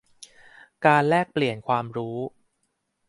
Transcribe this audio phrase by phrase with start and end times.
[0.85, 2.17] การแลกเปลี่ยนความรู้